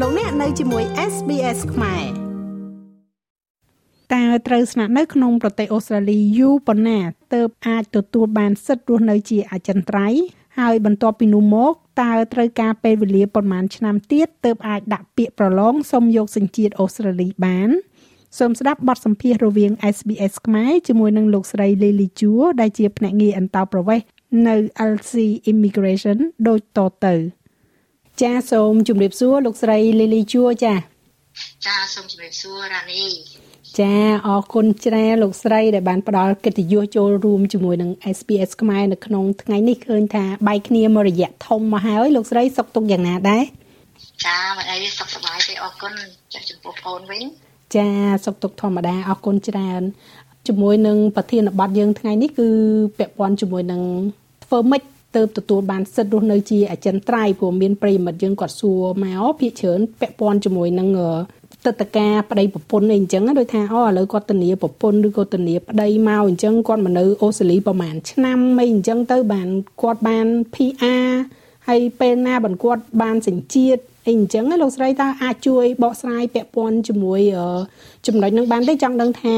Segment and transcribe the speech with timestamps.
[0.00, 2.04] លោកអ្នកនៅជាមួយ SBS ខ្មែរ
[4.14, 6.98] តើត្រូវស្នាក់នៅក្នុងប្រទេសអូស្ត្រាលីយូរប៉ុណ្ណា
[7.34, 10.22] ទើបអាចទទួលបានសិទ្ធិរស់នៅជាអចិន្ត្រៃយ៍
[10.58, 11.72] ហើយបន្ទាប់ពីនោះមក
[12.02, 17.70] តើត្រូវការពេលវេលាប៉ុន្មានឆ្នាំទៀតទើបអាចដាក់ពាក្យប្រឡងសុំយកសញ្ជាតិអូស្ត្រាលីបាន
[18.38, 24.06] សូមស្ដាប់បទសម្ភាសន៍រវាង SBS ខ្មែរជាមួយនឹងលោកស្រី Lily Chua ដែលជាភ្នាក់ងារអន្តោប្រវេសន៍
[24.48, 24.56] នៅ
[24.92, 25.14] LC
[25.52, 26.18] Immigration
[26.48, 27.16] ដូចតទៅ
[28.22, 30.74] ចាសូមជម្រាបសួរលោកស្រី Lily Chua ចា
[31.66, 33.04] ចាសូមជម្រាបសួររ៉ានី
[33.78, 33.92] ចា
[34.26, 43.44] អរគុណច្រើនលោកស្រីដែលបានផ្ដល់កិត្តិយសចូលរួមជាមួយនឹង SPS ខ្មែរនៅក្នុងថ្ងៃនេះឃើញថាបែកគ្នាមួយរយៈធំមកហើយលោកស្រីសុខទុក្ខយ៉ាងណាដែរ
[44.26, 45.92] ចាមិនអីសុខសប្បាយទេអរគុណ
[46.32, 47.22] ចាស់ចំពោះបងវិញ
[47.76, 47.88] ចា
[48.24, 49.82] សុខទុក្ខធម្មតាអរគុណច្រើន
[50.48, 52.48] ជាមួយនឹងប្រធានបទយើងថ្ងៃនេះគឺ
[52.98, 53.82] ពាក់ព័ន្ធជាមួយនឹង
[54.44, 54.82] ធ្វើម៉េច
[55.16, 60.88] ទៅទទួលបានសិទ្ធិរស់នៅជាអចិន្ត្រៃយ៍ព្រោះមានប្រិមិត្តយើងគាត់សួរមកភាគច្រើនពាក់ព័ន្ធជាមួយនឹង
[61.66, 69.48] ទឹកតការប្តីប្រពន្ធអីអញ្ចឹងដូចថាអូឥឡូវគាត់ធានាប្រពន្ធឬក៏ធានាប្តីមកអញ្ចឹងគាត់មកនៅអូស្ត្រាលីប្រហែលឆ្នាំអីអញ្ចឹងទៅបាន
[69.82, 71.08] គាត់បាន PR
[71.68, 77.20] ហើយពេលណាបានគាត់បានសញ្ជាតិអីអញ្ចឹងលោកស្រីតើអាចជួយបកស្រាយពាក់ព័ន្ធជាមួយ
[78.06, 79.34] ចំណុចនឹងបានទេចង់ដឹងថា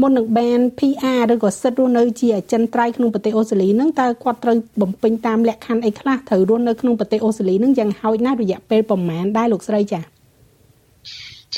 [0.00, 10.02] មុននឹងបាន PR ឬក៏សិទ្ធិរស់នៅជាអចិន្ត្រៃយ៍ក្នុងប្រទេសអូស្ត្រាលីនឹងតើគាត់ត្រូវបំពេញតាមលក្ខខណ្ឌអីខ្លះត្រូវរស់នៅក្នុងប្រទេសអូស្ត្រាលីនឹងយ៉ាងហោចណាស់រយៈពេលប្រមាណដែរលោកស្រីចា៎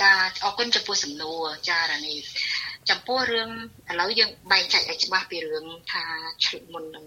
[0.01, 0.11] ចា
[0.45, 2.15] អរគុណចំពោះសំណួរចារ៉ានី
[2.91, 3.51] ចំពោះរឿង
[3.91, 6.05] ឥឡូវយើងបែងចែកឲ្យច្បាស់ពីរឿងថា
[6.45, 7.06] ឆ្លុះមុននឹង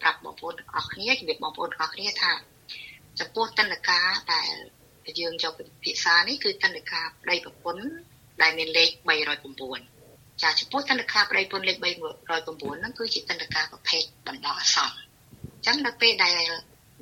[0.00, 2.32] ប្រាប់បងប្អូនទាំងអស់គ្នាជំរាបបងប្អូនទាំងអស់គ្នាថា
[3.18, 4.54] ចំពោះតន្តការដែល
[5.20, 7.84] យើងយកពិភាក្សានេះគឺតន្តការប្តីប្រពន្ធ
[8.42, 9.91] ដែលមានលេខ309
[10.42, 16.36] ចាចំពោះតន្តការប្តីប្រពន្ធលេខ309ហ្នឹងគឺជាតន្តការប្រភេទបណ្ដោះអាសន្នអញ្ចឹងនៅពេលដែល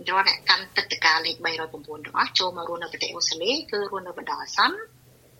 [0.08, 4.76] រកអ្នកកាន់ទឹកតការលេខ309ទាំងអស់ចូលមករស់នៅប្រទេសអូស្ត្រាលីគឺរស់នៅបណ្ដោះអាសន្ន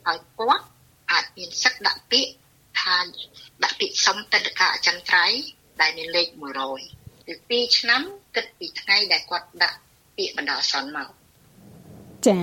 [0.05, 0.65] ហើយគាត់
[1.11, 2.31] អាចមានសិទ្ធិដាក់ពាក្យ
[2.81, 2.97] ថា
[3.63, 5.41] ដាក់ពាក្យសុំទិដ្ឋាអចិន្ត្រៃយ៍
[5.81, 6.27] ដែលមានលេខ
[6.77, 8.01] 100គឺ2ឆ្នាំ
[8.35, 9.77] គិតពីថ្ងៃដែលគាត់ដាក់
[10.17, 11.07] ពាក្យបណ្ដោះអាសន្នមក
[12.27, 12.39] ចា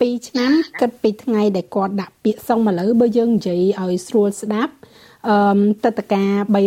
[0.00, 4.74] 2ឆ្នាំគិតពីថ្ងៃដែលគាត់ដាក់ពាក្យសុំឥឡូវបើយើងនិយាយឲ្យស្រួលស្ដាប់
[5.28, 5.36] អឺ
[5.84, 6.24] តតកា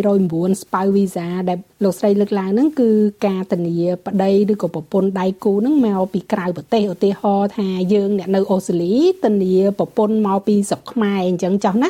[0.09, 2.89] 309ស្ពៅវីសាដែលលោកស្រីលើកឡើងហ្នឹងគឺ
[3.27, 11.89] ការធានាប្តីឬក៏ប្រពន្ធដៃគូហ្នឹងមកពីក្រៅប្រទេសឧទាហរណ៍ថាយើងអ្នកនៅអូស្ត្រាលីធានាប្រពន្ធមកពីស្រុកខ្មែរអញ្ចឹងចុះណា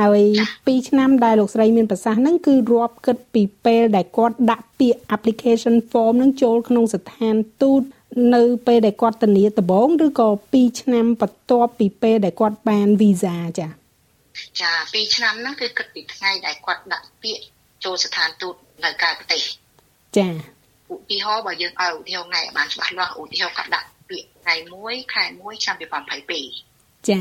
[0.00, 0.22] ហើយ
[0.52, 7.82] 2ឆ្នាំដែលលោកស្រីមានប្រសាសន៍ហ្នឹងគឺរាប់គិតពីពេលដែលគាត់ដាក់ពាក្យ application form ហ្នឹងចូលក្នុងស្ថានទូត
[8.34, 13.83] នៅពេលដែលគាត់ធានាដំបូងឬក៏2ឆ្នាំបន្ទាប់ពីពេលដែលគាត់បាន visa ចា៎
[14.60, 17.44] ចា2ឆ្នាំហ្នឹងគឺគិតពីថ្ងៃដែលគាត់ដាក់ពាក្យ
[17.84, 19.42] ចូលស្ថានទូតនៅក្រៅប្រទេស
[20.16, 20.28] ចា
[20.92, 27.18] ឧទាហរណ៍បើយើងឲ្យឧទាហរណ៍ថ្ងៃឲ្យបានច្បាស់លាស់ឧទាហរណ៍គាត់ដាក់ពាក្យថ្ងៃ1ខែ1ឆ្នាំ2022ចា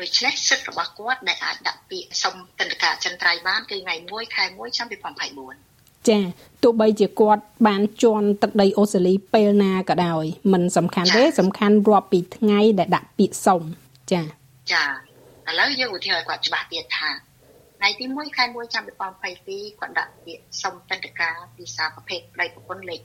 [0.00, 6.18] ដូច្នេះសិទ្ធិរបស់គាត់ដែលអាចដាក់ពាក្យសុំទិដ្ឋាការចិនត្រៃបានគឺថ្ងៃ1ខែ1ឆ្នាំ2024ចា
[6.62, 13.62] ទោះបីជាគាត់បានជន់ទឹកដីអូស្ត្រាលីពេលណាក៏ដោយมันសំខាន់ទេសំខាន់រាប់ពីថ្ងៃដែលដាក់ពាក្យសុំ
[14.12, 14.22] ចា
[14.72, 14.84] ចា
[15.52, 17.10] ឥឡូវយើងឧទាហរណ៍គាត់ច្បាស់ទៀតថា
[17.78, 23.00] ថ្ងៃទី1ខែ1ឆ្នាំ2022គាត់ដាក់ពាក្យសុំទិដ្ឋាការវីសាប្រភេទប្តីប្រពន្ធលេខ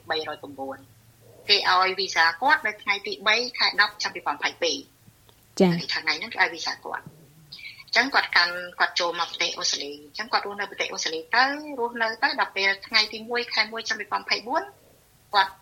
[0.72, 11.44] 309គេឲ្យវីសាគាត់នៅថ្ងៃទី3ខែ10ឆ្នាំ2022ចា៎ថ្ងៃហ្នឹងគេឲ្យវីសាគាត់អញ្ចឹងគាត់កាន់គាត់ចូលមកប្រទេសអូស្ត្រាលីអញ្ចឹងគាត់រស់នៅប្រទេសអូស្ត្រាលីទៅ
[11.80, 15.52] រស់នៅទៅដល់ពេលថ្ងៃទី1ខែ1ឆ្នាំ2024គាត់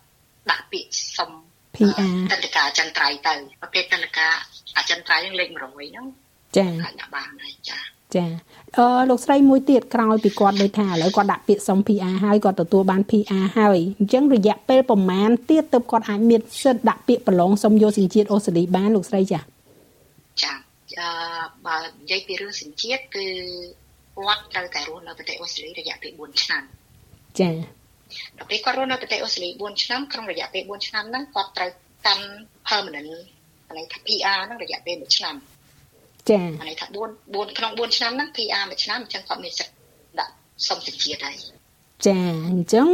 [0.51, 1.31] ដាក់ពាក្យសុំ
[1.75, 4.33] PR តន្តការចន្ទ្រៃទៅប្រភេទតន្តការ
[4.77, 6.07] អចិន្ត្រៃយ៍នឹងលេខ100ហ្នឹង
[6.55, 6.67] ចា
[6.99, 7.77] ដាក់បានហើយចា
[8.15, 8.25] ចា
[8.77, 19.39] អឺលោកស្រីមួយទៀតក្រោយពីគាត់ដូចថាឥឡូវគាត់ដាក់ពាក្យសុំ PR ហើយគាត់ទទួលបាន PR ហើយអញ្ចឹងរយៈពេលប្រមាណទៀតទៅគាត់អាចមានសិទ្ធិដាក់ពាក្យប្រឡងសុំយកសញ្ជាតិអូស្ត្រាលីបានលោកស្រីចា
[20.43, 20.53] ចា
[20.99, 21.09] អឺ
[21.65, 23.25] បើនិយាយពីរឿងសញ្ជាតិគឺ
[24.17, 26.63] គាត់ត្រូវតែរស់នៅប្រទេសអូស្ត្រាលីរយៈពេល4ឆ្នាំ
[27.39, 27.49] ចា
[28.37, 31.71] ដល់ពេលគាត់រស់នៅប្រទេសអូស្ត្រាលី4ឆ្នាំក្នុងរយៈពេល4ឆ្នាំហ្នឹងគាត់ត្រូវ
[32.05, 32.25] កាន់
[32.67, 33.11] permanent
[33.67, 35.35] កន្លែងថា PR ហ្នឹងរយៈពេល1ឆ្នាំ
[36.31, 39.75] ចា៎ន័យថា4 4ក្នុង4ឆ្នាំហ្នឹង PR មួយឆ្នាំអញ្ចឹងគាត់មានសិទ្ធិ
[40.19, 40.33] ដាក់
[40.67, 41.35] សុំសិទ្ធិជាតិហើយ
[42.07, 42.19] ចា
[42.49, 42.87] អញ្ចឹង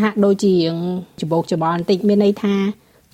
[0.00, 0.54] ហាក់ដូចជា
[1.22, 2.54] ច្បោកច្បល់បន្តិចមានន័យថា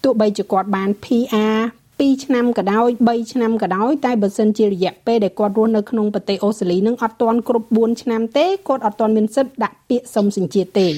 [0.05, 1.59] ទោះបីជាគាត់បាន PR
[2.01, 10.89] 2ឆ្នាំក៏ដោយ3ឆ្នាំក៏ដោយតែបើសិនជារយៈពេលដែលគាត់រស់នៅក្នុងប្រទេសអូស្ត្រាលីនឹងអត់ទាន់គ្រប់4ឆ្នាំទេគាត់អត់ទាន់មានសិទ្ធិដាក់ពាក្យសុំសញ្ជាតិទេ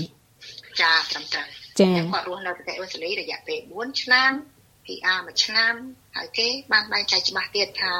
[0.80, 1.46] ចាត្រឹមត្រូវ
[1.80, 4.30] ចាគាត់រស់នៅប្រទេសអូស្ត្រាលីរយៈពេល4ឆ្នាំ
[4.86, 5.74] PR មួយឆ្នាំ
[6.16, 7.92] ហើយគេបានបែងចែកច្បាស់ទៀតថា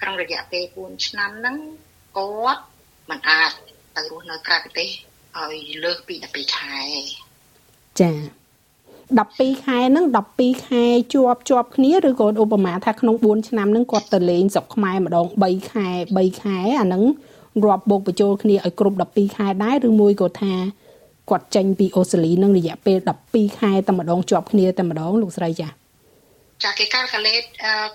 [0.00, 1.56] ក្នុងរយៈពេល4ឆ្នាំហ្នឹង
[2.16, 2.62] គាត់
[3.10, 3.50] មិនអាច
[3.96, 4.88] ទៅរស់នៅក្រៅប្រទេស
[5.36, 6.78] ឲ្យលើសពី12ខែ
[8.00, 8.12] ចា
[9.18, 10.06] 12ខែហ្នឹង
[10.36, 10.84] 12ខែ
[11.14, 17.02] ជាប់ជាប់គ្នាឬក៏ឧបមាថាក្នុង4ឆ្នាំហ្នឹងគាត់ទៅលេងស្រុកខ្មែរម្ដង3ខែ3ខែអាហ្នឹង
[17.64, 20.54] រាប់បូកបញ្ចូលគ្នាឲ្យគ្រប់12ខែដែរឬមួយក៏ថា
[21.30, 22.98] គាត់ចេញពីអូស្ត្រាលីនឹងរយៈពេល
[23.28, 25.68] 12ខែតែម្ដងជាប់គ្នាតែម្ដងលោកស្រីចា
[26.64, 27.42] ចាគេកាល់កាលេត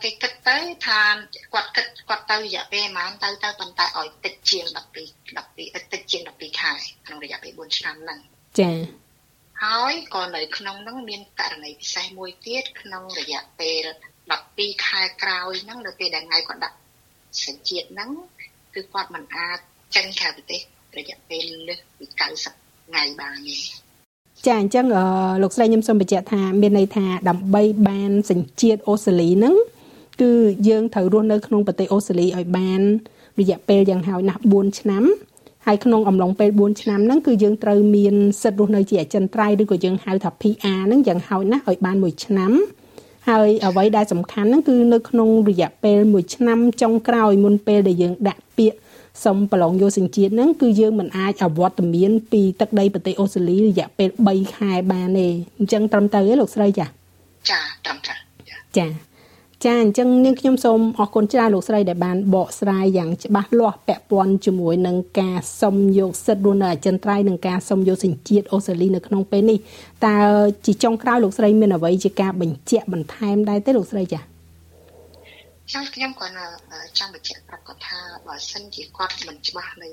[0.03, 0.99] គេគិតទៅថា
[1.53, 4.77] គាត់គិតគាត់ទៅរយៈពេលប្រហែលទៅទៅប៉ុន្តែឲ្យតិចជាង12
[5.37, 6.71] 12តិចជាង12ខែ
[7.05, 8.19] ក្នុងរយៈពេល4ឆ្នាំហ្នឹង
[8.59, 8.71] ចា
[9.63, 13.85] ហើយក៏នៅក្នុងហ្នឹងមានករណីពិសេសមួយទៀតក្នុងរយៈពេល
[14.33, 16.77] 12ខែក្រោយហ្នឹងនៅពេលដែលថ្ងៃគាត់ដាក់
[17.45, 18.11] សញ្ជាតិហ្នឹង
[18.75, 19.57] គឺគាត់មិនអាច
[19.95, 20.61] ចេញក្រៅប្រទេស
[20.97, 22.05] រយៈពេលលើសពី
[22.49, 23.82] 90ថ្ងៃបានទេ
[24.47, 24.85] ចាអញ្ចឹង
[25.43, 29.55] លោកស្រីខ្ញុំសូមបញ្ជាក់ថាមានន័យថាដើម្បីបានសញ្ជាតិអូស្ត្រាលីហ្នឹង
[30.21, 30.31] គឺ
[30.67, 32.81] យើងត្រូវរស់នៅក្នុងប្រទេសអូស្ត្រាលីឲ្យបាន
[33.39, 35.03] រយៈពេលយ៉ាងហោចណាស់4ឆ្នាំ
[35.65, 42.51] ហើយក្នុងអំឡុងពេល4ឆ្នាំហ្នឹងគឺយើងត្រូវមានសិទ្ធិរស់នៅជាអចិន្ត្រៃយ៍ឬក៏យើងហៅថា PR ហ្នឹងយ៉ាងហោចណាស់ឲ្យបាន1ឆ្នាំ
[43.29, 48.77] ហើយអ្វីដែលសំខាន់ហ្នឹងគឺនៅក្នុងរយៈពេល1ឆ្នាំចុងក្រោយមុនពេលដែលយើងដាក់ពាក្យ
[49.23, 55.27] សុំប្រឡងយកសញ្ជាតិហ្នឹងគឺយើងមិនអាចអវត្តមានពីទឹកដីប្រទេសអូស្ត្រាលីរយៈពេល3ខែបានទេ
[55.57, 56.85] អញ្ចឹងត្រឹមត្រូវទេលោកស្រីចា
[57.49, 58.17] ចាត្រឹមត្រូវ
[58.77, 59.13] ចា
[59.65, 69.57] ចាអញ្ចឹងនាងខ្ញុំសូមអរគុណច្រើនលោកស្រីដែលបានបកស្រាយយ៉ាងច្បាស់លាស់ពាក់ព័ន្ធជាមួយនឹងការសុំយកសិទ្ធិរស់នៅអចិន្ត្រៃយ៍និងការសុំយកសញ្ជាតិអូស្ត្រាលីនៅក្នុងពេលនេះ
[70.05, 70.17] តើ
[70.65, 74.32] ជាចុងក្រោយលោកស្រីមានអ្វីជាការបញ្ជាក់បន្ថែមដែរទេលោកស្រីចា
[75.69, 76.33] ខ្ញុំខ្ញុំគាត់
[76.97, 79.89] ចង់បញ្ជាក់ប្រាប់គាត់ថាបើសិនជាគាត់មិនច្បាស់នៅ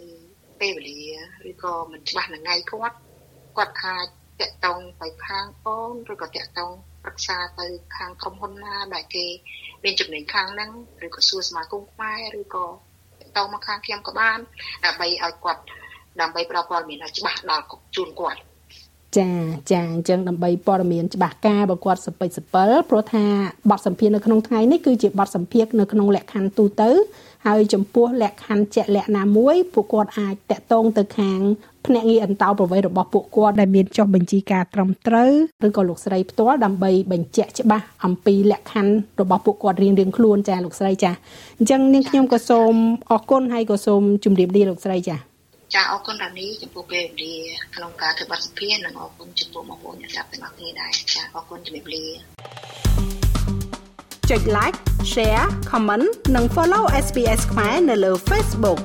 [0.60, 1.02] ពេលវេលា
[1.50, 2.96] ឬក៏មិនច្បាស់នៅថ្ងៃគាត់
[3.56, 4.06] គាត់អាច
[4.40, 6.70] តាក់ទងទៅខាងអូនឬក៏តាក់ទង
[7.04, 9.26] ប្រឹក្សាទៅខាងក្រុមហ៊ុនណាដែលគេ
[9.84, 10.70] មានចំណេញខាងហ្នឹង
[11.06, 12.72] ឬក៏សួរសមាគមខ្មែរឬក៏ត
[13.36, 14.38] ទៅមកខាងខ្ញុំក៏បាន
[14.84, 15.62] ដើម្បីឲ្យគាត់
[16.20, 17.64] ដើម្បីផ្ដល់ព័ត៌មានឲ្យច្បាស់ដល់
[17.96, 18.40] ជូនគាត់
[19.18, 19.28] ចា
[19.70, 23.24] ចាអញ្ចឹងដើម្បីព័ត៌មានច្បាស់ការបើគាត់សពិចសពិលព្រោះថា
[23.70, 26.90] បទសម្ភាសនៅក្នុងថ្ងៃនេះគឺជាបទសម្ភាសនៅក្នុងលក្ខខណ្ឌទូទៅ
[27.46, 31.40] ហើយចំពោះលក្ខខណ្ឌជាក់លាក់ណាមួយពួកគាត់អាចតាក់ទងទៅខាង
[31.86, 35.30] ភ្នាក់ងារអន្តោប្រវេសន៍របស់ពួកគាត់ដែលមានចុះបញ្ជីការត្រឹមត្រូវ
[35.66, 41.12] ឬក៏លោកស្រីផ្ទាល់ដើម្បីបញ្ជាក់ច្បាស់អំពីលក្ខខណ្ឌរបស់ពួកគាត់រៀងរៀងខ្លួនចាលោកស្រីចា
[41.58, 42.72] អញ្ចឹងនាងខ្ញុំក៏សូម
[43.10, 45.29] អរគុណហើយក៏សូមជម្រាបលាលោកស្រីចា
[45.74, 47.36] ចាអរគុណរ៉ានីចំពោះពេលវេលា
[47.74, 52.04] ក្នុងការធ្វើបទសម្ភាសន៍និងអរគុណចំពោះបងប្អូនអ្នកស្ដាប់ទាំងអស់គ្នាដែរចាអរគុណជំរាបលា
[54.30, 54.78] ចុច like
[55.12, 58.80] share comment និង follow SPS ខ្មែរនៅលើ Facebook